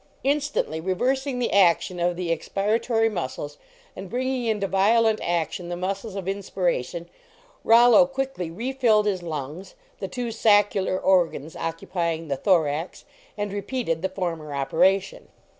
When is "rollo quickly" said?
7.63-8.49